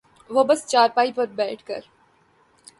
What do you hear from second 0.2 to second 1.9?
وہ بس چارپائی پر بیٹھ کر